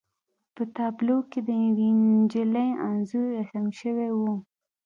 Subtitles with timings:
[0.55, 4.21] په تابلو کې د یوې نجلۍ انځور رسم شوی و